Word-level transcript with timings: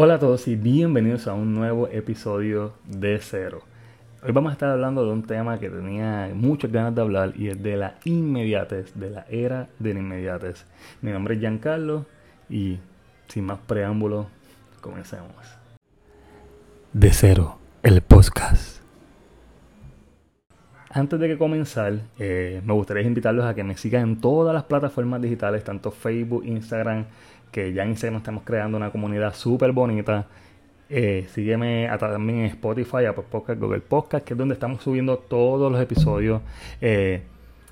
Hola 0.00 0.14
a 0.14 0.18
todos 0.20 0.46
y 0.46 0.54
bienvenidos 0.54 1.26
a 1.26 1.34
un 1.34 1.56
nuevo 1.56 1.88
episodio 1.88 2.72
de 2.86 3.18
Cero. 3.20 3.62
Hoy 4.22 4.30
vamos 4.30 4.50
a 4.50 4.52
estar 4.52 4.70
hablando 4.70 5.04
de 5.04 5.10
un 5.10 5.24
tema 5.24 5.58
que 5.58 5.68
tenía 5.68 6.30
muchas 6.34 6.70
ganas 6.70 6.94
de 6.94 7.00
hablar 7.00 7.32
y 7.34 7.48
es 7.48 7.60
de 7.60 7.76
la 7.76 7.96
inmediatez, 8.04 8.94
de 8.94 9.10
la 9.10 9.26
era 9.28 9.70
de 9.80 9.94
la 9.94 9.98
inmediatez. 9.98 10.66
Mi 11.02 11.10
nombre 11.10 11.34
es 11.34 11.40
Giancarlo 11.40 12.06
y 12.48 12.78
sin 13.26 13.46
más 13.46 13.58
preámbulos, 13.66 14.28
comencemos. 14.80 15.34
De 16.92 17.10
Cero, 17.10 17.58
el 17.82 18.00
podcast. 18.00 18.77
Antes 20.90 21.20
de 21.20 21.28
que 21.28 21.36
comenzar, 21.36 22.00
eh, 22.18 22.62
me 22.64 22.72
gustaría 22.72 23.02
invitarlos 23.02 23.44
a 23.44 23.54
que 23.54 23.62
me 23.62 23.76
sigan 23.76 24.02
en 24.02 24.20
todas 24.20 24.54
las 24.54 24.64
plataformas 24.64 25.20
digitales, 25.20 25.62
tanto 25.62 25.90
Facebook, 25.90 26.44
Instagram, 26.46 27.04
que 27.52 27.74
ya 27.74 27.82
en 27.82 27.90
Instagram 27.90 28.18
estamos 28.18 28.42
creando 28.44 28.78
una 28.78 28.90
comunidad 28.90 29.34
súper 29.34 29.72
bonita. 29.72 30.26
Eh, 30.88 31.26
sígueme 31.34 31.90
también 31.98 32.38
en 32.40 32.46
Spotify, 32.46 33.04
Apple 33.04 33.24
Podcast, 33.30 33.60
Google 33.60 33.80
Podcast, 33.80 34.24
que 34.24 34.32
es 34.32 34.38
donde 34.38 34.54
estamos 34.54 34.82
subiendo 34.82 35.18
todos 35.18 35.70
los 35.70 35.78
episodios 35.78 36.40
eh, 36.80 37.22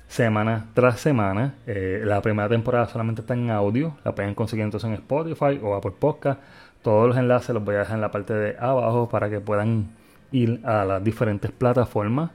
semana 0.07 0.67
tras 0.75 0.99
semana. 0.99 1.55
La 1.65 2.21
primera 2.21 2.47
temporada 2.47 2.87
solamente 2.87 3.21
está 3.21 3.33
en 3.33 3.49
audio, 3.49 3.97
la 4.05 4.13
pueden 4.13 4.35
conseguir 4.35 4.63
entonces 4.63 4.89
en 4.89 4.93
Spotify 4.93 5.59
o 5.63 5.73
Apple 5.73 5.93
Podcast. 5.97 6.39
Todos 6.83 7.07
los 7.07 7.17
enlaces 7.17 7.49
los 7.49 7.65
voy 7.65 7.75
a 7.75 7.79
dejar 7.79 7.95
en 7.95 8.01
la 8.01 8.11
parte 8.11 8.35
de 8.35 8.55
abajo 8.59 9.09
para 9.09 9.27
que 9.27 9.39
puedan 9.39 9.87
ir 10.31 10.61
a 10.63 10.85
las 10.85 11.03
diferentes 11.03 11.51
plataformas. 11.51 12.29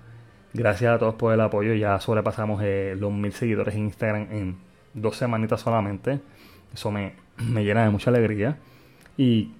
Gracias 0.54 0.94
a 0.94 0.98
todos 0.98 1.14
por 1.14 1.32
el 1.32 1.40
apoyo. 1.40 1.74
Ya 1.74 1.98
sobrepasamos 2.00 2.62
los 2.96 3.12
mil 3.12 3.32
seguidores 3.32 3.74
en 3.74 3.84
Instagram 3.84 4.28
en 4.30 4.56
dos 4.94 5.16
semanitas 5.16 5.60
solamente. 5.60 6.20
Eso 6.74 6.90
me, 6.90 7.14
me 7.38 7.64
llena 7.64 7.84
de 7.84 7.90
mucha 7.90 8.10
alegría. 8.10 8.58
Y 9.16 9.52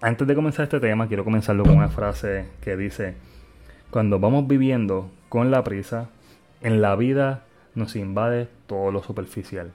antes 0.00 0.26
de 0.26 0.34
comenzar 0.34 0.64
este 0.64 0.80
tema, 0.80 1.08
quiero 1.08 1.24
comenzarlo 1.24 1.64
con 1.64 1.76
una 1.76 1.88
frase 1.88 2.46
que 2.60 2.76
dice, 2.76 3.14
cuando 3.90 4.18
vamos 4.18 4.46
viviendo 4.46 5.10
con 5.28 5.50
la 5.50 5.64
prisa, 5.64 6.08
en 6.60 6.82
la 6.82 6.96
vida 6.96 7.44
nos 7.74 7.96
invade 7.96 8.48
todo 8.66 8.90
lo 8.90 9.02
superficial. 9.02 9.72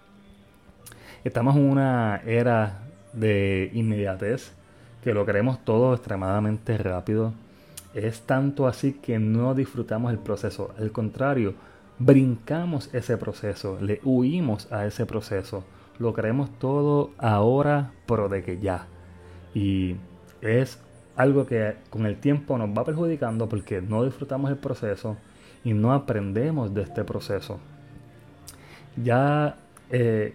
Estamos 1.23 1.55
en 1.55 1.69
una 1.69 2.21
era 2.25 2.79
de 3.13 3.69
inmediatez, 3.73 4.53
que 5.03 5.13
lo 5.13 5.25
queremos 5.25 5.63
todo 5.63 5.93
extremadamente 5.93 6.77
rápido. 6.77 7.33
Es 7.93 8.21
tanto 8.21 8.67
así 8.67 8.93
que 8.93 9.19
no 9.19 9.53
disfrutamos 9.53 10.11
el 10.11 10.19
proceso. 10.19 10.73
Al 10.77 10.91
contrario, 10.91 11.53
brincamos 11.99 12.93
ese 12.93 13.17
proceso, 13.17 13.77
le 13.81 13.99
huimos 14.03 14.71
a 14.71 14.85
ese 14.85 15.05
proceso 15.05 15.63
lo 16.01 16.13
queremos 16.13 16.49
todo 16.59 17.11
ahora, 17.17 17.91
pero 18.07 18.27
de 18.27 18.43
que 18.43 18.59
ya. 18.59 18.87
Y 19.53 19.95
es 20.41 20.79
algo 21.15 21.45
que 21.45 21.75
con 21.89 22.05
el 22.05 22.17
tiempo 22.17 22.57
nos 22.57 22.69
va 22.69 22.83
perjudicando 22.83 23.47
porque 23.47 23.81
no 23.81 24.03
disfrutamos 24.03 24.49
el 24.49 24.57
proceso 24.57 25.17
y 25.63 25.73
no 25.73 25.93
aprendemos 25.93 26.73
de 26.73 26.81
este 26.81 27.03
proceso. 27.03 27.59
Ya 29.01 29.57
eh, 29.89 30.33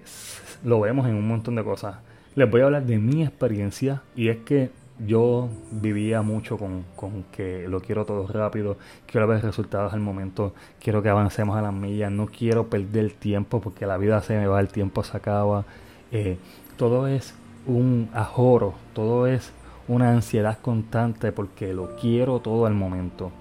lo 0.64 0.80
vemos 0.80 1.06
en 1.08 1.16
un 1.16 1.26
montón 1.26 1.56
de 1.56 1.64
cosas. 1.64 1.96
Les 2.34 2.48
voy 2.48 2.60
a 2.60 2.66
hablar 2.66 2.86
de 2.86 2.98
mi 2.98 3.24
experiencia 3.24 4.02
y 4.14 4.28
es 4.28 4.38
que 4.38 4.70
yo 4.98 5.48
vivía 5.70 6.22
mucho 6.22 6.56
con, 6.56 6.84
que 7.32 7.68
lo 7.68 7.80
quiero 7.80 8.04
todo 8.04 8.26
rápido, 8.26 8.76
quiero 9.06 9.26
ver 9.26 9.42
resultados 9.42 9.92
al 9.92 10.00
momento, 10.00 10.54
quiero 10.80 11.02
que 11.02 11.08
avancemos 11.08 11.56
a 11.56 11.62
las 11.62 11.72
millas, 11.72 12.10
no 12.10 12.26
quiero 12.26 12.68
perder 12.68 13.12
tiempo 13.12 13.60
porque 13.60 13.86
la 13.86 13.98
vida 13.98 14.22
se 14.22 14.36
me 14.38 14.46
va, 14.46 14.60
el 14.60 14.68
tiempo 14.68 15.02
se 15.04 15.16
acaba. 15.16 15.64
Eh, 16.12 16.38
todo 16.76 17.08
es 17.08 17.34
un 17.66 18.08
ajoro, 18.14 18.74
todo 18.94 19.26
es 19.26 19.52
una 19.88 20.10
ansiedad 20.10 20.58
constante 20.60 21.32
porque 21.32 21.74
lo 21.74 21.96
quiero 21.96 22.40
todo 22.40 22.66
al 22.66 22.74
momento. 22.74 23.32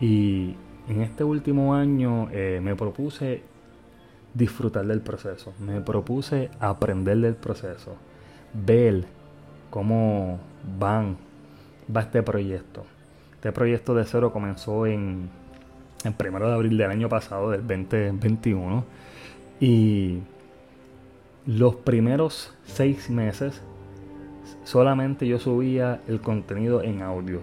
Y 0.00 0.54
en 0.88 1.00
este 1.00 1.24
último 1.24 1.74
año 1.74 2.28
eh, 2.30 2.60
me 2.62 2.76
propuse 2.76 3.42
disfrutar 4.32 4.86
del 4.86 5.00
proceso, 5.00 5.52
me 5.60 5.80
propuse 5.80 6.50
aprender 6.60 7.18
del 7.18 7.36
proceso, 7.36 7.96
ver 8.52 9.04
cómo 9.70 10.40
van, 10.78 11.16
va 11.94 12.02
este 12.02 12.22
proyecto. 12.22 12.84
Este 13.34 13.52
proyecto 13.52 13.94
de 13.94 14.04
cero 14.04 14.32
comenzó 14.32 14.86
en, 14.86 15.28
en 16.04 16.12
primero 16.14 16.48
de 16.48 16.54
abril 16.54 16.76
del 16.78 16.90
año 16.90 17.08
pasado, 17.08 17.50
del 17.50 17.66
2021. 17.66 18.84
Y 19.60 20.20
los 21.46 21.76
primeros 21.76 22.54
seis 22.64 23.10
meses 23.10 23.60
solamente 24.64 25.26
yo 25.26 25.38
subía 25.38 26.00
el 26.08 26.20
contenido 26.20 26.82
en 26.82 27.02
audio. 27.02 27.40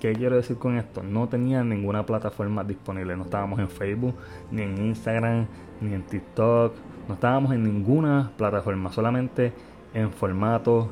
¿Qué 0.00 0.12
quiero 0.12 0.36
decir 0.36 0.56
con 0.56 0.76
esto? 0.76 1.02
No 1.02 1.28
tenía 1.28 1.64
ninguna 1.64 2.06
plataforma 2.06 2.62
disponible. 2.62 3.16
No 3.16 3.24
estábamos 3.24 3.58
en 3.58 3.68
Facebook, 3.68 4.14
ni 4.50 4.62
en 4.62 4.86
Instagram, 4.86 5.46
ni 5.80 5.92
en 5.92 6.02
TikTok. 6.02 6.74
No 7.08 7.14
estábamos 7.14 7.52
en 7.52 7.64
ninguna 7.64 8.30
plataforma. 8.36 8.92
Solamente 8.92 9.52
en 9.94 10.12
formato 10.12 10.90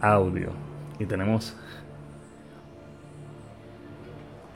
audio. 0.00 0.63
Y 0.98 1.06
tenemos 1.06 1.56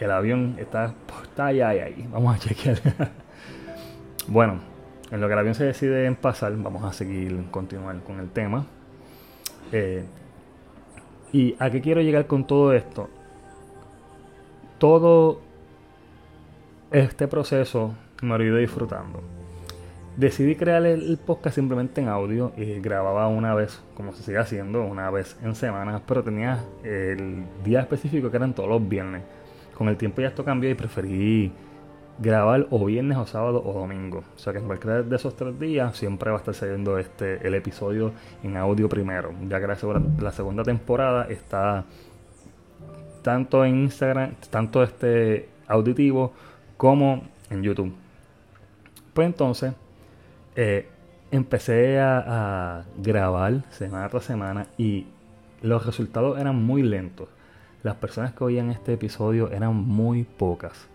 el 0.01 0.11
avión 0.11 0.57
está, 0.59 0.95
está 1.23 1.47
allá 1.47 1.69
ahí. 1.69 2.07
Vamos 2.11 2.37
a 2.37 2.39
chequear. 2.39 2.79
bueno, 4.29 4.61
en 5.11 5.21
lo 5.21 5.27
que 5.27 5.33
el 5.33 5.39
avión 5.39 5.55
se 5.55 5.65
decide 5.65 6.07
en 6.07 6.15
pasar, 6.17 6.57
vamos 6.57 6.85
a 6.85 6.93
seguir, 6.93 7.51
continuar 7.51 8.01
con 8.03 8.21
el 8.21 8.31
tema. 8.31 8.67
Eh, 9.73 10.05
¿Y 11.33 11.57
a 11.59 11.71
qué 11.71 11.81
quiero 11.81 12.01
llegar 12.01 12.27
con 12.27 12.47
todo 12.47 12.73
esto? 12.73 13.11
Todo 14.79 15.41
este 16.91 17.27
proceso 17.27 17.95
me 18.23 18.39
lo 18.39 18.45
he 18.45 18.47
ido 18.47 18.57
disfrutando 18.57 19.38
decidí 20.19 20.57
crear 20.57 20.85
el, 20.85 21.17
podcast 21.25 21.55
simplemente 21.55 22.01
en 22.01 22.09
audio 22.09 22.53
y 22.57 22.81
grababa 22.81 23.29
una 23.29 23.55
vez, 23.55 23.81
como 23.95 24.13
se 24.13 24.25
sigue 24.25 24.39
haciendo, 24.39 24.83
una 24.83 25.11
vez 25.11 25.37
en 25.43 25.55
semana, 25.55 26.03
pero 26.07 26.25
tenía 26.25 26.59
el 26.83 27.45
día 27.65 27.81
específico 27.81 28.29
que 28.29 28.37
eran 28.37 28.53
todos 28.53 28.69
los 28.69 28.87
viernes. 28.87 29.23
Con 29.77 29.89
el 29.89 29.97
tiempo 29.97 30.21
ya 30.21 30.29
esto 30.29 30.45
cambió 30.45 30.69
y 30.69 30.75
preferí 30.75 31.53
grabar 32.19 32.67
o 32.71 32.85
viernes 32.85 33.17
o 33.17 33.27
sábado 33.27 33.63
o 33.65 33.73
domingo. 33.73 34.25
O 34.35 34.39
sea 34.39 34.53
que 34.53 34.59
en 34.59 34.67
cualquiera 34.67 35.03
de 35.03 35.17
esos 35.17 35.37
tres 35.37 35.59
días 35.61 35.97
siempre 35.97 36.31
va 36.31 36.39
a 36.39 36.41
estar 36.41 36.55
saliendo 36.55 36.99
este, 36.99 37.47
el 37.47 37.55
episodio 37.55 38.11
en 38.43 38.57
audio 38.57 38.89
primero. 38.89 39.33
Ya 39.49 39.61
que 39.61 39.69
la 39.69 39.77
la 40.19 40.33
segunda 40.33 40.65
temporada 40.65 41.29
está 41.31 41.85
tanto 43.23 43.65
en 43.65 43.85
Instagram, 43.85 44.35
tanto 44.51 44.83
este 44.83 45.49
auditivo 45.69 46.33
como 46.77 47.23
en 47.51 47.63
YouTube. 47.63 47.95
Pues 49.15 49.27
entonces 49.27 49.75
eh, 50.61 50.89
empecé 51.31 52.01
a, 52.01 52.85
grabar 52.97 53.63
semana 53.71 54.09
tras 54.09 54.25
semana 54.25 54.67
y 54.77 55.07
los 55.63 55.87
resultados 55.87 56.37
eran 56.37 56.61
muy 56.61 56.83
lentos. 56.83 57.29
Las 57.85 57.95
personas 57.95 58.33
que 58.33 58.43
oían 58.43 58.71
este 58.71 58.95
episodio 58.95 59.53
eran 59.53 59.77
muy 59.77 60.25
pocas. 60.25 60.89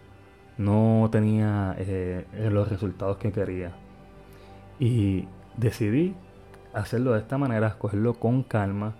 No 0.57 1.07
tenía 1.13 1.78
eh, 1.79 2.25
los 2.52 2.68
resultados 2.68 3.16
que 3.16 3.31
quería. 3.31 3.72
Y 4.79 5.29
decidí 5.56 6.13
hacerlo 6.73 7.13
de 7.13 7.19
esta 7.19 7.38
manera, 7.38 7.78
cogerlo 7.78 8.16
con 8.16 8.44
calma 8.44 8.96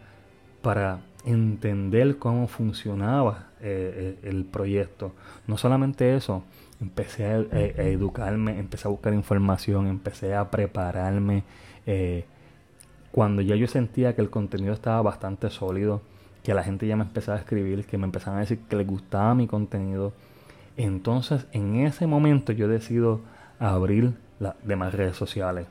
para 0.62 1.02
entender 1.26 2.18
cómo 2.18 2.48
funcionaba 2.48 3.48
eh, 3.62 4.20
el 4.24 4.46
proyecto. 4.46 5.14
No 5.48 5.58
solamente 5.58 6.16
eso, 6.16 6.44
empecé 6.82 7.26
a, 7.26 7.38
educarme, 7.38 8.60
empecé 8.60 8.88
a 8.88 8.92
buscar 8.92 9.14
información, 9.14 9.88
empecé 9.88 10.36
a 10.36 10.50
prepararme. 10.52 11.44
Eh, 11.86 12.26
cuando 13.12 13.42
ya 13.42 13.56
yo 13.56 13.68
sentía 13.68 14.16
que 14.16 14.22
el 14.22 14.30
contenido 14.30 14.74
estaba 14.74 15.02
bastante 15.02 15.50
sólido, 15.50 16.02
que 16.44 16.54
la 16.54 16.64
gente 16.64 16.88
ya 16.88 16.96
me 16.96 17.04
empezaba 17.04 17.38
a 17.38 17.42
escribir, 17.42 17.86
que 17.86 17.98
me 17.98 18.06
empezaban 18.06 18.38
a 18.38 18.42
decir 18.42 18.60
que 18.68 18.76
les 18.76 18.88
gustaba 18.88 19.34
mi 19.34 19.48
contenido, 19.48 20.14
entonces 20.78 21.46
en 21.52 21.76
ese 21.76 22.08
momento 22.08 22.52
yo 22.52 22.68
decido 22.68 23.22
abrir 23.60 24.14
las 24.40 24.56
demás 24.66 24.94
redes 24.94 25.16
sociales. 25.16 25.68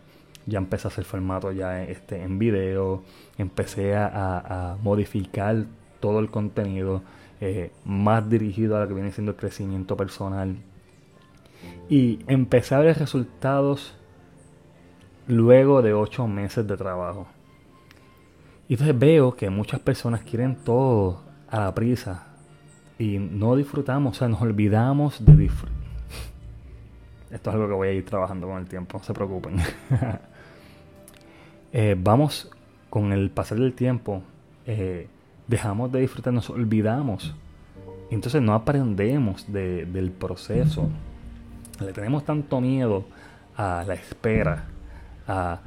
Ya 0.47 0.59
empecé 0.59 0.89
a 0.89 0.91
hacer 0.91 1.05
formato 1.05 1.53
ya 1.53 1.85
este, 1.85 2.23
en 2.23 2.39
video, 2.39 3.03
empecé 3.39 3.95
a, 3.97 4.77
modificar 4.83 5.67
todo 6.01 6.19
el 6.19 6.31
contenido 6.31 7.03
eh, 7.41 7.71
más 7.85 8.29
dirigido 8.29 8.77
a 8.77 8.81
lo 8.81 8.89
que 8.89 8.95
viene 8.95 9.13
siendo 9.13 9.33
el 9.33 9.39
crecimiento 9.39 9.97
personal, 9.97 10.57
y 11.89 12.21
empecé 12.27 12.75
a 12.75 12.81
ver 12.81 12.99
resultados 12.99 13.95
luego 15.27 15.83
de 15.83 15.93
ocho 15.93 16.27
meses 16.27 16.67
de 16.67 16.77
trabajo. 16.77 17.27
Y 18.69 18.75
entonces 18.75 18.99
veo 18.99 19.35
que 19.35 19.51
muchas 19.51 19.81
personas 19.81 20.23
quieren 20.23 20.57
todo 20.57 21.21
a 21.49 21.61
la 21.61 21.75
prisa 21.75 22.29
y 22.99 23.19
no 23.19 23.57
disfrutamos, 23.57 24.17
o 24.17 24.19
sea, 24.19 24.29
nos 24.29 24.41
olvidamos 24.41 25.25
de 25.25 25.37
disfrutar. 25.37 25.77
Esto 27.31 27.51
es 27.51 27.55
algo 27.55 27.69
que 27.69 27.75
voy 27.75 27.89
a 27.89 27.93
ir 27.93 28.05
trabajando 28.05 28.47
con 28.47 28.59
el 28.59 28.67
tiempo, 28.67 28.99
no 28.99 29.05
se 29.05 29.13
preocupen. 29.13 29.57
Eh, 31.73 31.97
vamos 31.99 32.51
con 32.91 33.13
el 33.13 33.31
pasar 33.31 33.59
del 33.59 33.73
tiempo, 33.73 34.23
eh, 34.67 35.09
dejamos 35.49 35.91
de 35.91 36.01
disfrutar, 36.01 36.33
nos 36.33 36.51
olvidamos. 36.51 37.35
Entonces 38.11 38.43
no 38.43 38.53
aprendemos 38.53 39.51
del 39.51 40.11
proceso. 40.11 40.89
Le 41.81 41.93
tenemos 41.93 42.25
tanto 42.25 42.61
miedo 42.61 43.05
a 43.57 43.85
la 43.87 43.95
espera, 43.95 44.67
a 45.27 45.61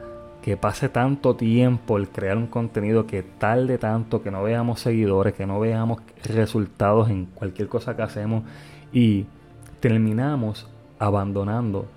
que 0.43 0.57
pase 0.57 0.89
tanto 0.89 1.35
tiempo 1.35 1.97
el 1.97 2.09
crear 2.09 2.37
un 2.37 2.45
contenido 2.45 3.07
que 3.07 3.23
tarde 3.23 3.79
tanto, 3.79 4.21
que 4.21 4.29
no 4.29 4.43
veamos 4.43 4.79
seguidores, 4.79 5.33
que 5.33 5.47
no 5.47 5.59
veamos 5.59 6.03
resultados 6.23 7.09
en 7.09 7.25
cualquier 7.25 7.67
cosa 7.67 7.95
que 7.95 8.03
hacemos 8.03 8.43
y 8.93 9.25
terminamos 9.79 10.69
abandonando 10.99 11.87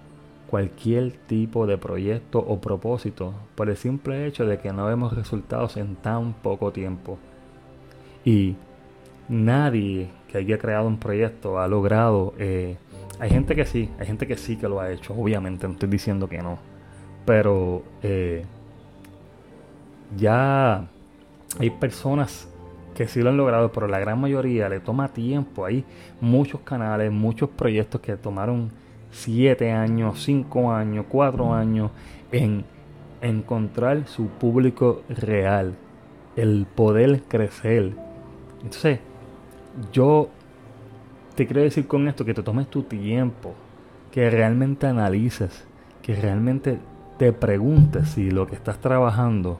cualquier 0.48 1.12
tipo 1.12 1.66
de 1.66 1.76
proyecto 1.76 2.38
o 2.38 2.60
propósito 2.60 3.34
por 3.54 3.68
el 3.68 3.76
simple 3.76 4.26
hecho 4.26 4.46
de 4.46 4.58
que 4.58 4.72
no 4.72 4.86
vemos 4.86 5.14
resultados 5.14 5.76
en 5.76 5.96
tan 5.96 6.32
poco 6.32 6.72
tiempo. 6.72 7.18
Y 8.24 8.56
nadie 9.28 10.08
que 10.28 10.38
haya 10.38 10.58
creado 10.58 10.86
un 10.86 10.98
proyecto 10.98 11.58
ha 11.58 11.68
logrado... 11.68 12.34
Eh, 12.38 12.76
hay 13.20 13.30
gente 13.30 13.54
que 13.56 13.64
sí, 13.64 13.90
hay 13.98 14.06
gente 14.06 14.26
que 14.26 14.36
sí 14.36 14.56
que 14.56 14.68
lo 14.68 14.80
ha 14.80 14.90
hecho, 14.92 15.12
obviamente, 15.12 15.66
no 15.66 15.74
estoy 15.74 15.88
diciendo 15.88 16.28
que 16.28 16.38
no. 16.38 16.58
Pero 17.26 17.82
eh, 18.02 18.44
ya 20.16 20.88
hay 21.58 21.70
personas 21.70 22.48
que 22.94 23.06
sí 23.06 23.20
lo 23.20 23.30
han 23.30 23.36
logrado, 23.36 23.70
pero 23.72 23.86
la 23.86 23.98
gran 23.98 24.20
mayoría 24.20 24.68
le 24.68 24.80
toma 24.80 25.08
tiempo. 25.08 25.64
Hay 25.64 25.84
muchos 26.20 26.60
canales, 26.60 27.12
muchos 27.12 27.50
proyectos 27.50 28.00
que 28.00 28.16
tomaron 28.16 28.70
7 29.10 29.72
años, 29.72 30.22
5 30.22 30.72
años, 30.72 31.06
4 31.08 31.54
años 31.54 31.90
en 32.32 32.64
encontrar 33.20 34.06
su 34.06 34.28
público 34.28 35.02
real, 35.08 35.74
el 36.36 36.66
poder 36.66 37.22
crecer. 37.22 37.94
Entonces, 38.62 39.00
yo 39.92 40.28
te 41.34 41.46
quiero 41.46 41.62
decir 41.62 41.86
con 41.86 42.08
esto 42.08 42.24
que 42.24 42.34
te 42.34 42.42
tomes 42.42 42.68
tu 42.68 42.82
tiempo, 42.82 43.54
que 44.10 44.28
realmente 44.30 44.86
analices, 44.86 45.64
que 46.02 46.14
realmente 46.14 46.78
te 47.18 47.32
preguntes 47.32 48.08
si 48.10 48.30
lo 48.30 48.46
que 48.46 48.54
estás 48.54 48.78
trabajando 48.80 49.58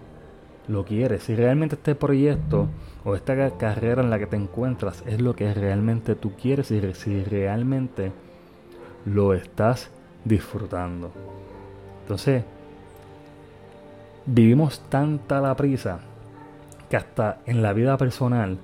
lo 0.69 0.85
quieres, 0.85 1.25
si 1.25 1.35
realmente 1.35 1.77
este 1.77 1.95
proyecto 1.95 2.69
o 3.05 3.15
esta 3.15 3.51
carrera 3.57 4.03
en 4.03 4.11
la 4.11 4.19
que 4.19 4.27
te 4.27 4.37
encuentras 4.37 5.03
es 5.07 5.21
lo 5.21 5.35
que 5.35 5.53
realmente 5.55 6.15
tú 6.15 6.33
quieres 6.41 6.67
si 6.67 7.25
realmente 7.25 8.13
lo 9.05 9.35
estás 9.35 9.91
disfrutando. 10.25 11.11
Entonces, 12.03 12.45
vivimos 14.27 14.81
tanta 14.89 15.41
la 15.41 15.55
prisa 15.57 16.01
que 16.89 16.97
hasta 16.97 17.39
en 17.47 17.63
la 17.63 17.73
vida 17.73 17.97
personal 17.97 18.59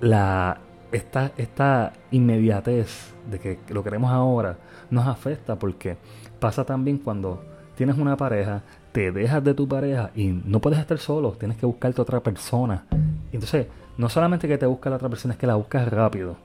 la 0.00 0.58
esta, 0.92 1.32
esta 1.36 1.92
inmediatez 2.10 3.14
de 3.30 3.38
que 3.38 3.58
lo 3.70 3.82
queremos 3.82 4.10
ahora 4.12 4.58
nos 4.90 5.06
afecta 5.06 5.56
porque 5.56 5.96
pasa 6.38 6.64
también 6.64 6.98
cuando 6.98 7.42
tienes 7.76 7.96
una 7.96 8.16
pareja, 8.16 8.62
te 8.92 9.10
dejas 9.10 9.42
de 9.42 9.54
tu 9.54 9.66
pareja 9.66 10.10
y 10.14 10.28
no 10.28 10.60
puedes 10.60 10.78
estar 10.78 10.98
solo, 10.98 11.32
tienes 11.32 11.56
que 11.56 11.66
buscarte 11.66 12.02
otra 12.02 12.20
persona. 12.20 12.84
Entonces, 13.32 13.66
no 13.96 14.08
solamente 14.08 14.46
que 14.46 14.58
te 14.58 14.66
busca 14.66 14.90
la 14.90 14.96
otra 14.96 15.08
persona, 15.08 15.34
es 15.34 15.40
que 15.40 15.46
la 15.46 15.54
buscas 15.54 15.90
rápido 15.90 16.36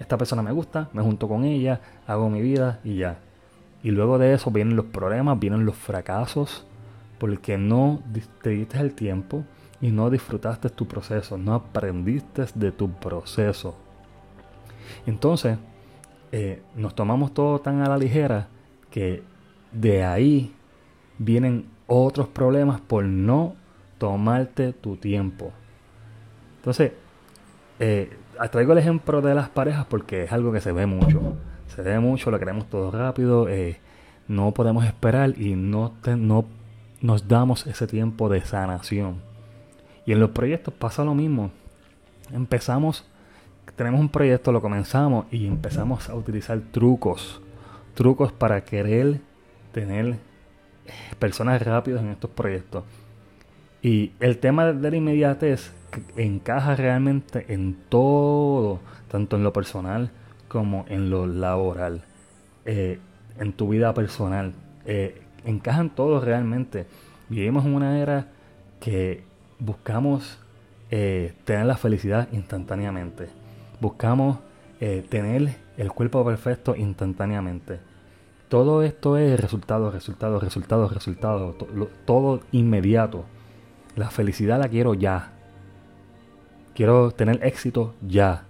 esta 0.00 0.16
persona 0.16 0.42
me 0.42 0.50
gusta, 0.50 0.88
me 0.92 1.02
junto 1.02 1.28
con 1.28 1.44
ella, 1.44 1.80
hago 2.06 2.28
mi 2.30 2.40
vida 2.40 2.80
y 2.82 2.96
ya. 2.96 3.18
Y 3.82 3.90
luego 3.90 4.18
de 4.18 4.32
eso 4.32 4.50
vienen 4.50 4.74
los 4.74 4.86
problemas, 4.86 5.38
vienen 5.38 5.64
los 5.64 5.76
fracasos, 5.76 6.66
porque 7.18 7.58
no 7.58 8.02
te 8.42 8.50
diste 8.50 8.80
el 8.80 8.94
tiempo 8.94 9.44
y 9.80 9.90
no 9.90 10.08
disfrutaste 10.10 10.70
tu 10.70 10.88
proceso, 10.88 11.36
no 11.36 11.54
aprendiste 11.54 12.46
de 12.54 12.72
tu 12.72 12.90
proceso. 12.90 13.76
Entonces, 15.06 15.58
eh, 16.32 16.62
nos 16.76 16.94
tomamos 16.94 17.34
todo 17.34 17.60
tan 17.60 17.82
a 17.82 17.88
la 17.88 17.98
ligera 17.98 18.48
que 18.90 19.22
de 19.72 20.04
ahí 20.04 20.54
vienen 21.18 21.66
otros 21.86 22.28
problemas 22.28 22.80
por 22.80 23.04
no 23.04 23.54
tomarte 23.98 24.72
tu 24.72 24.96
tiempo. 24.96 25.52
Entonces, 26.56 26.92
eh, 27.78 28.10
traigo 28.48 28.72
el 28.72 28.78
ejemplo 28.78 29.20
de 29.20 29.34
las 29.34 29.50
parejas 29.50 29.84
porque 29.86 30.24
es 30.24 30.32
algo 30.32 30.52
que 30.52 30.60
se 30.60 30.72
ve 30.72 30.86
mucho. 30.86 31.34
Se 31.68 31.82
ve 31.82 31.98
mucho, 32.00 32.30
lo 32.30 32.38
queremos 32.38 32.68
todo 32.68 32.90
rápido, 32.90 33.48
eh, 33.48 33.78
no 34.28 34.52
podemos 34.52 34.84
esperar 34.84 35.38
y 35.38 35.54
no, 35.54 35.92
no 36.16 36.46
nos 37.00 37.28
damos 37.28 37.66
ese 37.66 37.86
tiempo 37.86 38.28
de 38.28 38.40
sanación. 38.40 39.22
Y 40.06 40.12
en 40.12 40.20
los 40.20 40.30
proyectos 40.30 40.74
pasa 40.74 41.04
lo 41.04 41.14
mismo. 41.14 41.50
Empezamos, 42.32 43.06
tenemos 43.76 44.00
un 44.00 44.08
proyecto, 44.08 44.52
lo 44.52 44.60
comenzamos 44.60 45.26
y 45.30 45.46
empezamos 45.46 46.08
a 46.08 46.14
utilizar 46.14 46.58
trucos. 46.72 47.40
Trucos 47.94 48.32
para 48.32 48.64
querer 48.64 49.20
tener 49.72 50.16
personas 51.18 51.62
rápidas 51.62 52.02
en 52.02 52.08
estos 52.08 52.30
proyectos. 52.30 52.84
Y 53.82 54.12
el 54.20 54.38
tema 54.38 54.72
de 54.72 54.90
la 54.90 54.96
inmediatez 54.96 55.72
encaja 56.16 56.76
realmente 56.76 57.46
en 57.52 57.76
todo, 57.88 58.80
tanto 59.08 59.36
en 59.36 59.44
lo 59.44 59.52
personal 59.52 60.10
como 60.48 60.84
en 60.88 61.10
lo 61.10 61.26
laboral, 61.26 62.02
eh, 62.64 62.98
en 63.38 63.52
tu 63.52 63.68
vida 63.68 63.94
personal. 63.94 64.52
Eh, 64.84 65.22
encajan 65.44 65.90
todos 65.90 66.24
realmente. 66.24 66.86
Vivimos 67.28 67.64
en 67.64 67.74
una 67.74 68.00
era 68.00 68.28
que 68.80 69.22
buscamos 69.58 70.38
eh, 70.90 71.34
tener 71.44 71.66
la 71.66 71.76
felicidad 71.76 72.28
instantáneamente. 72.32 73.28
Buscamos 73.80 74.38
tener 75.10 75.56
el 75.76 75.92
cuerpo 75.92 76.24
perfecto 76.24 76.74
instantáneamente. 76.74 77.80
Todo 78.48 78.82
esto 78.82 79.18
es 79.18 79.38
resultado, 79.38 79.90
resultado, 79.90 80.40
resultado, 80.40 80.88
resultado. 80.88 81.54
todo 82.06 82.40
inmediato. 82.50 83.26
La 83.94 84.10
felicidad 84.10 84.58
la 84.58 84.68
quiero 84.68 84.94
ya. 84.94 85.39
Quiero 86.80 87.10
tener 87.10 87.44
éxito 87.44 87.92
ya. 88.00 88.44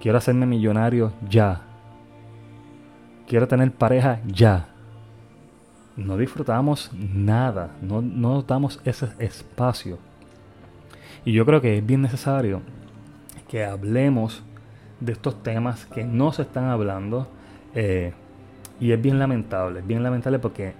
Quiero 0.00 0.16
hacerme 0.16 0.46
millonario 0.46 1.12
ya. 1.28 1.60
Quiero 3.26 3.48
tener 3.48 3.72
pareja 3.72 4.20
ya. 4.28 4.68
No 5.96 6.16
disfrutamos 6.16 6.92
nada, 6.92 7.74
no, 7.82 8.00
nos 8.00 8.46
damos 8.46 8.80
ese 8.84 9.08
espacio. 9.18 9.98
Y 11.24 11.32
yo 11.32 11.44
creo 11.44 11.60
que 11.60 11.78
es 11.78 11.84
bien 11.84 12.00
necesario 12.00 12.62
que 13.48 13.64
hablemos 13.64 14.44
de 15.00 15.10
estos 15.10 15.42
temas 15.42 15.84
que 15.86 16.04
no 16.04 16.30
se 16.30 16.42
están 16.42 16.66
hablando. 16.66 17.26
Eh, 17.74 18.12
y 18.78 18.92
es 18.92 19.02
bien 19.02 19.18
lamentable, 19.18 19.82
bien 19.82 20.04
lamentable 20.04 20.38
porque 20.38 20.74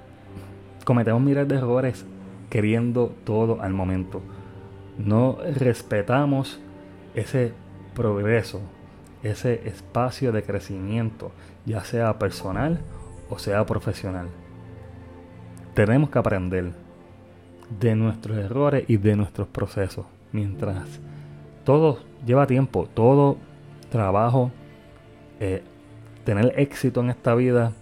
cometemos 0.84 1.20
miles 1.20 1.48
de 1.48 1.56
errores 1.56 2.06
queriendo 2.48 3.12
todo 3.24 3.60
al 3.60 3.72
momento 3.72 4.22
no 4.98 5.38
respetamos 5.54 6.60
ese 7.14 7.52
progreso, 7.94 8.60
ese 9.22 9.66
espacio 9.68 10.32
de 10.32 10.42
crecimiento, 10.42 11.32
ya 11.64 11.84
sea 11.84 12.18
personal 12.18 12.80
o 13.28 13.38
sea 13.38 13.64
profesional. 13.66 14.28
Tenemos 15.74 16.10
que 16.10 16.18
aprender 16.18 16.72
de 17.80 17.96
nuestros 17.96 18.38
errores 18.38 18.84
y 18.88 18.96
de 18.96 19.16
nuestros 19.16 19.48
procesos. 19.48 20.06
Mientras 20.32 21.00
todo 21.64 22.00
lleva 22.24 22.46
tiempo, 22.46 22.88
todo 22.92 23.38
trabajo, 23.90 24.50
eh, 25.40 25.62
tener 26.24 26.54
éxito 26.58 27.00
en 27.00 27.10
esta 27.10 27.34
vida 27.34 27.72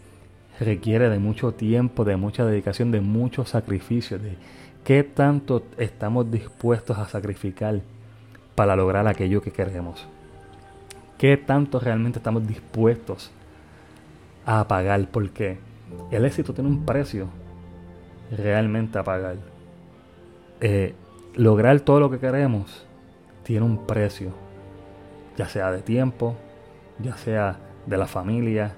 requiere 0.61 1.09
de 1.09 1.18
mucho 1.18 1.52
tiempo, 1.52 2.04
de 2.04 2.16
mucha 2.16 2.44
dedicación, 2.44 2.90
de 2.90 3.00
mucho 3.00 3.44
sacrificio, 3.44 4.18
de 4.18 4.37
¿Qué 4.84 5.02
tanto 5.02 5.62
estamos 5.78 6.30
dispuestos 6.30 6.98
a 6.98 7.06
sacrificar 7.06 7.80
para 8.54 8.76
lograr 8.76 9.08
aquello 9.08 9.40
que 9.40 9.50
queremos? 9.50 10.06
¿Qué 11.16 11.38
tanto 11.38 11.80
realmente 11.80 12.18
estamos 12.18 12.46
dispuestos 12.46 13.30
a 14.44 14.68
pagar? 14.68 15.08
Porque 15.10 15.58
el 16.10 16.26
éxito 16.26 16.52
tiene 16.52 16.68
un 16.68 16.84
precio 16.84 17.28
realmente 18.30 18.98
a 18.98 19.04
pagar. 19.04 19.36
Eh, 20.60 20.94
lograr 21.34 21.80
todo 21.80 22.00
lo 22.00 22.10
que 22.10 22.18
queremos 22.18 22.86
tiene 23.42 23.64
un 23.64 23.86
precio, 23.86 24.32
ya 25.38 25.48
sea 25.48 25.70
de 25.70 25.80
tiempo, 25.80 26.36
ya 26.98 27.16
sea 27.16 27.58
de 27.86 27.96
la 27.96 28.06
familia, 28.06 28.74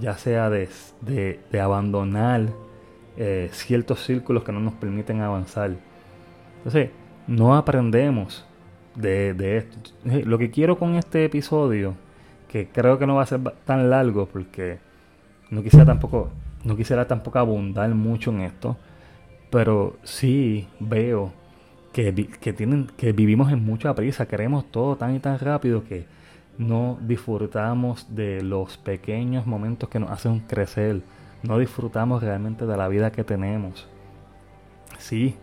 ya 0.00 0.16
sea 0.16 0.48
de, 0.48 0.70
de 1.02 1.60
abandonar 1.60 2.48
eh, 3.16 3.48
ciertos 3.52 4.04
círculos 4.04 4.44
que 4.44 4.52
no 4.52 4.60
nos 4.60 4.74
permiten 4.74 5.20
avanzar. 5.20 5.72
Entonces, 6.58 6.90
no 7.26 7.56
aprendemos 7.56 8.46
de, 8.94 9.56
esto. 9.56 9.78
Lo 10.04 10.38
que 10.38 10.50
quiero 10.50 10.78
con 10.78 10.94
este 10.94 11.24
episodio, 11.24 11.94
que 12.48 12.68
creo 12.68 12.98
que 12.98 13.06
no 13.06 13.16
va 13.16 13.22
a 13.22 13.26
ser 13.26 13.40
tan 13.64 13.90
largo 13.90 14.26
porque 14.26 14.78
no 15.50 15.62
quisiera 15.62 15.84
tampoco, 15.84 16.30
no 16.64 16.76
quisiera 16.76 17.06
tampoco 17.06 17.38
abundar 17.38 17.88
mucho 17.90 18.30
en 18.30 18.42
esto, 18.42 18.76
pero 19.50 19.96
sí 20.02 20.68
veo 20.80 21.32
que, 21.92 22.28
que, 22.40 22.52
tienen, 22.52 22.90
que 22.96 23.12
vivimos 23.12 23.52
en 23.52 23.64
mucha 23.64 23.94
prisa, 23.94 24.26
queremos 24.26 24.70
todo 24.70 24.96
tan 24.96 25.14
y 25.14 25.20
tan 25.20 25.38
rápido 25.38 25.84
que 25.84 26.06
no 26.58 26.98
disfrutamos 27.02 28.14
de 28.14 28.42
los 28.42 28.76
pequeños 28.78 29.46
momentos 29.46 29.88
que 29.88 29.98
nos 29.98 30.10
hacen 30.10 30.40
crecer, 30.40 31.02
no 31.42 31.58
disfrutamos 31.58 32.22
realmente 32.22 32.66
de 32.66 32.76
la 32.76 32.88
vida 32.88 33.12
que 33.12 33.24
tenemos. 33.24 33.88
Sí, 34.98 35.36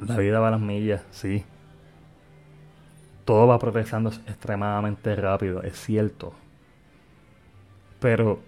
la 0.00 0.16
vida 0.16 0.40
va 0.40 0.48
a 0.48 0.52
las 0.52 0.60
millas, 0.60 1.04
sí. 1.10 1.44
Todo 3.24 3.46
va 3.46 3.58
progresando 3.58 4.10
extremadamente 4.10 5.16
rápido, 5.16 5.62
es 5.62 5.78
cierto. 5.78 6.32
Pero 7.98 8.40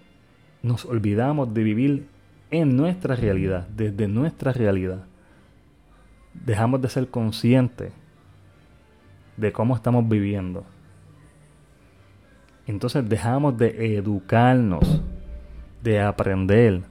nos 0.61 0.85
olvidamos 0.85 1.53
de 1.53 1.63
vivir 1.63 2.07
en 2.51 2.75
nuestra 2.75 3.15
realidad, 3.15 3.67
desde 3.67 4.07
nuestra 4.07 4.53
realidad. 4.53 5.03
Dejamos 6.33 6.81
de 6.81 6.89
ser 6.89 7.09
conscientes 7.09 7.91
de 9.37 9.51
cómo 9.51 9.75
estamos 9.75 10.07
viviendo. 10.07 10.65
Entonces 12.67 13.07
dejamos 13.09 13.57
de 13.57 13.95
educarnos, 13.97 15.01
de 15.81 16.01
aprender, 16.01 16.81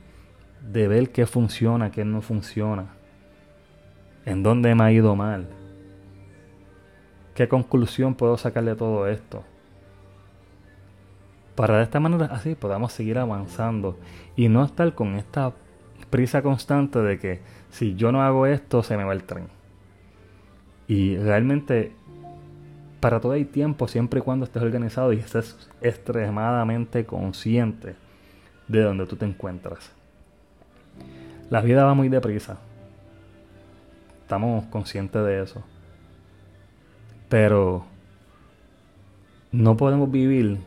de 0.61 0.89
ver 0.89 1.11
qué 1.11 1.27
funciona, 1.27 1.91
qué 1.91 2.05
no 2.05 2.23
funciona, 2.23 2.87
en 4.25 4.43
dónde 4.43 4.75
me 4.75 4.85
ha 4.85 4.93
ido 4.93 5.17
mal, 5.17 5.49
qué 7.35 7.49
conclusión 7.49 8.15
puedo 8.15 8.37
sacar 8.37 8.65
de 8.65 8.75
todo 8.75 9.07
esto 9.09 9.45
para 11.59 11.79
de 11.79 11.83
esta 11.83 11.99
manera 11.99 12.27
así 12.27 12.55
podamos 12.55 12.93
seguir 12.93 13.19
avanzando 13.19 13.99
y 14.37 14.49
no 14.49 14.65
estar 14.65 14.95
con 14.95 15.17
esta 15.17 15.55
prisa 16.09 16.41
constante 16.41 17.01
de 17.01 17.19
que 17.19 17.41
si 17.69 17.97
yo 17.97 18.13
no 18.13 18.23
hago 18.23 18.47
esto 18.47 18.85
se 18.85 18.97
me 18.97 19.03
va 19.03 19.13
el 19.13 19.25
tren. 19.25 19.49
Y 20.87 21.17
realmente 21.17 21.91
para 23.01 23.19
todo 23.19 23.33
hay 23.33 23.45
tiempo 23.45 23.89
siempre 23.89 24.21
y 24.21 24.23
cuando 24.23 24.45
estés 24.45 24.63
organizado 24.63 25.13
y 25.13 25.17
estés 25.17 25.69
extremadamente 25.81 27.05
consciente 27.05 27.97
de 28.69 28.83
donde 28.83 29.07
tú 29.07 29.17
te 29.17 29.25
encuentras. 29.25 29.91
La 31.51 31.61
vida 31.61 31.85
va 31.85 31.95
muy 31.95 32.09
deprisa. 32.09 32.59
Estamos 34.23 34.67
conscientes 34.67 35.25
de 35.25 35.43
eso. 35.43 35.65
Pero 37.29 37.87
no 39.51 39.77
podemos 39.77 40.11
vivir 40.11 40.59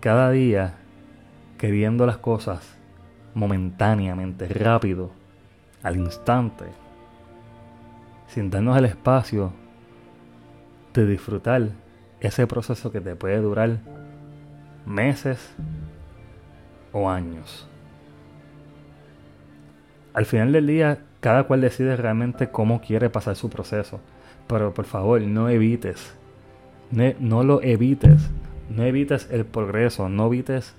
cada 0.00 0.30
día 0.30 0.74
queriendo 1.58 2.06
las 2.06 2.18
cosas 2.18 2.76
momentáneamente, 3.34 4.48
rápido, 4.48 5.10
al 5.82 5.96
instante, 5.96 6.64
sin 8.28 8.50
darnos 8.50 8.76
el 8.76 8.86
espacio 8.86 9.52
de 10.92 11.06
disfrutar 11.06 11.68
ese 12.20 12.46
proceso 12.46 12.90
que 12.90 13.00
te 13.00 13.14
puede 13.14 13.38
durar 13.38 13.78
meses 14.86 15.54
o 16.92 17.08
años. 17.08 17.68
Al 20.14 20.26
final 20.26 20.52
del 20.52 20.66
día, 20.66 21.00
cada 21.20 21.44
cual 21.44 21.60
decide 21.60 21.96
realmente 21.96 22.48
cómo 22.48 22.80
quiere 22.80 23.10
pasar 23.10 23.36
su 23.36 23.50
proceso. 23.50 24.00
Pero 24.46 24.72
por 24.72 24.84
favor, 24.84 25.20
no 25.20 25.48
evites, 25.48 26.14
no 26.90 27.42
lo 27.42 27.62
evites 27.62 28.30
no 28.68 28.84
evites 28.84 29.28
el 29.30 29.44
progreso, 29.44 30.08
no 30.08 30.26
evites 30.26 30.74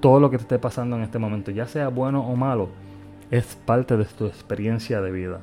todo 0.00 0.20
lo 0.20 0.30
que 0.30 0.38
te 0.38 0.42
esté 0.42 0.58
pasando 0.58 0.96
en 0.96 1.02
este 1.02 1.18
momento, 1.18 1.50
ya 1.50 1.66
sea 1.66 1.88
bueno 1.88 2.26
o 2.26 2.36
malo, 2.36 2.70
es 3.30 3.56
parte 3.56 3.96
de 3.96 4.04
tu 4.04 4.26
experiencia 4.26 5.00
de 5.00 5.10
vida. 5.10 5.40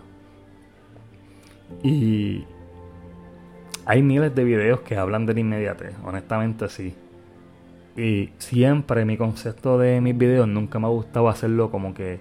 Y 1.84 2.46
hay 3.86 4.02
miles 4.02 4.34
de 4.34 4.44
videos 4.44 4.82
que 4.82 4.98
hablan 4.98 5.26
de 5.26 5.34
la 5.36 5.40
inmediatez, 5.42 5.96
honestamente 6.04 6.70
sí. 6.70 6.96
Y 7.98 8.30
siempre 8.38 9.06
mi 9.06 9.18
concepto 9.18 9.80
de 9.80 10.00
mis 10.02 10.16
videos 10.16 10.48
nunca 10.48 10.78
me 10.78 10.86
ha 10.86 10.90
gustado 10.90 11.30
hacerlo 11.30 11.72
como 11.72 11.96
que 11.96 12.20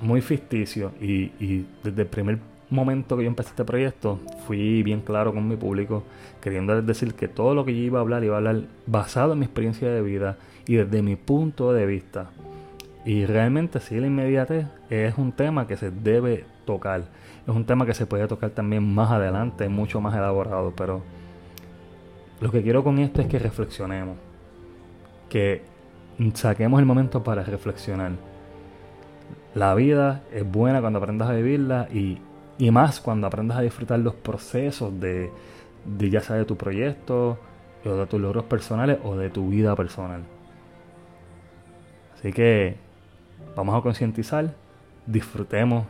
muy 0.00 0.20
ficticio. 0.20 0.90
Y, 1.00 1.64
desde 1.84 2.02
el 2.02 2.08
primer 2.08 2.38
momento 2.70 3.16
que 3.16 3.22
yo 3.22 3.28
empecé 3.28 3.50
este 3.50 3.64
proyecto, 3.64 4.18
fui 4.46 4.82
bien 4.82 5.00
claro 5.00 5.32
con 5.32 5.46
mi 5.46 5.56
público, 5.56 6.02
queriendo 6.40 6.82
decir 6.82 7.14
que 7.14 7.28
todo 7.28 7.54
lo 7.54 7.64
que 7.64 7.72
yo 7.72 7.82
iba 7.82 7.98
a 8.00 8.02
hablar 8.02 8.24
iba 8.24 8.34
a 8.34 8.38
hablar 8.38 8.62
basado 8.86 9.34
en 9.34 9.38
mi 9.38 9.44
experiencia 9.44 9.88
de 9.88 10.02
vida 10.02 10.36
y 10.66 10.74
desde 10.74 11.02
mi 11.02 11.14
punto 11.14 11.72
de 11.72 11.86
vista. 11.86 12.30
Y 13.04 13.26
realmente 13.26 13.78
sí, 13.80 13.98
la 13.98 14.08
inmediatez 14.08 14.66
es 14.90 15.16
un 15.18 15.32
tema 15.32 15.68
que 15.68 15.76
se 15.76 15.90
debe 15.90 16.44
tocar. 16.64 17.02
Es 17.46 17.54
un 17.54 17.64
tema 17.64 17.86
que 17.86 17.94
se 17.94 18.06
puede 18.06 18.26
tocar 18.26 18.50
también 18.50 18.92
más 18.92 19.10
adelante, 19.10 19.68
mucho 19.68 20.00
más 20.00 20.14
elaborado, 20.14 20.72
pero 20.76 21.02
lo 22.40 22.50
que 22.50 22.62
quiero 22.62 22.82
con 22.82 22.98
esto 22.98 23.20
es 23.20 23.28
que 23.28 23.38
reflexionemos, 23.38 24.16
que 25.28 25.62
saquemos 26.34 26.80
el 26.80 26.86
momento 26.86 27.22
para 27.22 27.42
reflexionar. 27.44 28.12
La 29.54 29.74
vida 29.74 30.22
es 30.32 30.50
buena 30.50 30.80
cuando 30.80 30.98
aprendas 30.98 31.28
a 31.28 31.32
vivirla 31.32 31.88
y 31.92 32.18
y 32.60 32.70
más 32.70 33.00
cuando 33.00 33.26
aprendas 33.26 33.56
a 33.56 33.62
disfrutar 33.62 33.98
los 34.00 34.14
procesos 34.14 35.00
de, 35.00 35.32
ya 35.98 36.20
sea 36.20 36.36
de 36.36 36.44
tu 36.44 36.58
proyecto, 36.58 37.38
o 37.86 37.88
de 37.88 38.06
tus 38.06 38.20
logros 38.20 38.44
personales, 38.44 38.98
o 39.02 39.16
de 39.16 39.30
tu 39.30 39.48
vida 39.48 39.74
personal. 39.74 40.24
Así 42.14 42.34
que 42.34 42.76
vamos 43.56 43.74
a 43.74 43.80
concientizar, 43.80 44.54
disfrutemos 45.06 45.86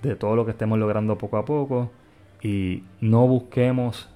de 0.00 0.16
todo 0.16 0.36
lo 0.36 0.46
que 0.46 0.52
estemos 0.52 0.78
logrando 0.78 1.18
poco 1.18 1.36
a 1.36 1.44
poco 1.44 1.90
y 2.42 2.84
no 3.02 3.26
busquemos 3.26 4.08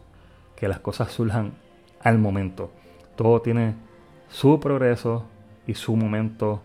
que 0.56 0.68
las 0.68 0.80
cosas 0.80 1.12
surjan 1.12 1.52
al 2.00 2.18
momento. 2.18 2.70
Todo 3.16 3.40
tiene 3.40 3.74
su 4.28 4.58
progreso 4.60 5.26
y 5.66 5.74
su 5.74 5.96
momento 5.96 6.62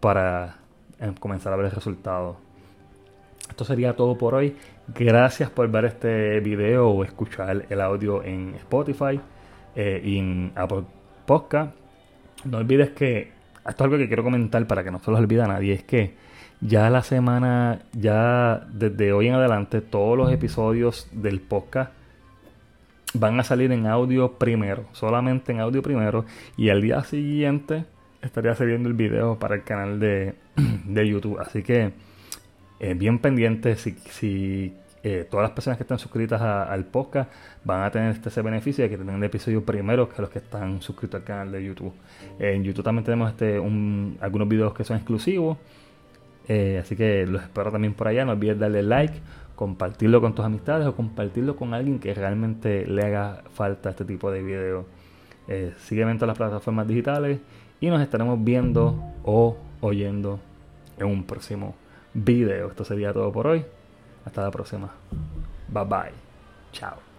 para 0.00 0.56
eh, 1.00 1.12
comenzar 1.18 1.52
a 1.52 1.56
ver 1.56 1.66
el 1.66 1.72
resultado. 1.72 2.36
Esto 3.48 3.64
sería 3.64 3.94
todo 3.94 4.16
por 4.16 4.34
hoy. 4.34 4.56
Gracias 4.88 5.50
por 5.50 5.70
ver 5.70 5.84
este 5.84 6.40
video 6.40 6.88
o 6.88 7.04
escuchar 7.04 7.66
el 7.68 7.80
audio 7.80 8.22
en 8.22 8.54
Spotify 8.56 9.20
eh, 9.74 10.00
y 10.02 10.18
en 10.18 10.52
Apple 10.54 10.84
Podcast. 11.26 11.74
No 12.44 12.58
olvides 12.58 12.90
que, 12.90 13.32
esto 13.66 13.70
es 13.70 13.80
algo 13.80 13.98
que 13.98 14.08
quiero 14.08 14.24
comentar 14.24 14.66
para 14.66 14.82
que 14.82 14.90
no 14.90 14.98
se 15.00 15.10
lo 15.10 15.18
olvide 15.18 15.42
a 15.42 15.46
nadie, 15.46 15.74
es 15.74 15.84
que 15.84 16.14
ya 16.60 16.90
la 16.90 17.02
semana, 17.02 17.80
ya 17.92 18.66
desde 18.72 19.12
hoy 19.12 19.28
en 19.28 19.34
adelante, 19.34 19.80
todos 19.80 20.16
los 20.16 20.32
episodios 20.32 21.08
del 21.12 21.40
podcast 21.40 21.92
van 23.14 23.38
a 23.40 23.44
salir 23.44 23.72
en 23.72 23.86
audio 23.86 24.32
primero, 24.32 24.84
solamente 24.92 25.52
en 25.52 25.60
audio 25.60 25.82
primero, 25.82 26.24
y 26.56 26.70
al 26.70 26.80
día 26.80 27.02
siguiente 27.04 27.84
estaría 28.22 28.54
saliendo 28.54 28.88
el 28.88 28.94
video 28.94 29.38
para 29.38 29.56
el 29.56 29.64
canal 29.64 30.00
de, 30.00 30.34
de 30.84 31.08
YouTube. 31.08 31.38
Así 31.40 31.62
que 31.62 31.92
eh, 32.80 32.94
bien 32.94 33.18
pendientes 33.18 33.80
si, 33.80 33.92
si 33.92 34.74
eh, 35.04 35.26
todas 35.28 35.42
las 35.42 35.52
personas 35.52 35.76
que 35.76 35.82
están 35.82 35.98
suscritas 35.98 36.40
al 36.40 36.84
podcast 36.84 37.30
van 37.64 37.82
a 37.82 37.90
tener 37.90 38.12
este, 38.12 38.28
ese 38.28 38.40
beneficio 38.40 38.84
de 38.84 38.90
que 38.90 38.96
tienen 38.96 39.16
el 39.16 39.24
episodio 39.24 39.64
primero 39.64 40.08
que 40.08 40.22
los 40.22 40.30
que 40.30 40.38
están 40.38 40.80
suscritos 40.80 41.20
al 41.20 41.24
canal 41.24 41.50
de 41.50 41.64
YouTube. 41.64 41.92
en 42.38 42.62
YouTube 42.62 42.84
también 42.84 43.04
tenemos 43.04 43.30
este, 43.30 43.56
algunos 44.20 44.48
videos 44.48 44.74
que 44.74 44.84
son 44.84 44.96
exclusivos. 44.96 45.58
Eh, 46.48 46.78
así 46.82 46.96
que 46.96 47.26
los 47.26 47.42
espero 47.42 47.70
también 47.70 47.94
por 47.94 48.08
allá. 48.08 48.24
No 48.24 48.32
olvides 48.32 48.58
darle 48.58 48.82
like, 48.82 49.14
compartirlo 49.62 50.20
con 50.20 50.34
tus 50.34 50.44
amistades 50.44 50.88
o 50.88 50.96
compartirlo 50.96 51.54
con 51.54 51.72
alguien 51.72 52.00
que 52.00 52.12
realmente 52.14 52.84
le 52.84 53.04
haga 53.04 53.44
falta 53.54 53.90
este 53.90 54.04
tipo 54.04 54.28
de 54.32 54.42
videos. 54.42 54.86
sígueme 55.86 56.10
en 56.10 56.18
todas 56.18 56.30
las 56.30 56.36
plataformas 56.36 56.88
digitales 56.88 57.38
y 57.80 57.86
nos 57.86 58.02
estaremos 58.02 58.42
viendo 58.42 59.00
o 59.22 59.56
oyendo 59.80 60.40
en 60.98 61.06
un 61.06 61.22
próximo 61.22 61.76
video. 62.12 62.70
Esto 62.70 62.84
sería 62.84 63.12
todo 63.12 63.30
por 63.30 63.46
hoy. 63.46 63.64
Hasta 64.24 64.42
la 64.42 64.50
próxima. 64.50 64.90
Bye 65.68 65.84
bye. 65.84 66.12
Chao. 66.72 67.11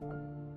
You 0.00 0.47